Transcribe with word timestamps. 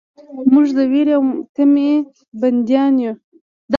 موږ 0.51 0.67
د 0.77 0.79
ویرې 0.91 1.13
او 1.17 1.23
طمعې 1.55 1.93
بندیان 2.41 2.93
یو. 3.03 3.13